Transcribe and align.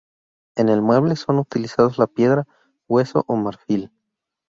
En 0.55 0.69
el 0.69 0.81
mueble 0.81 1.15
son 1.15 1.37
utilizados 1.37 1.99
la 1.99 2.07
piedra, 2.07 2.47
hueso 2.87 3.23
o 3.27 3.35
marfil. 3.35 3.91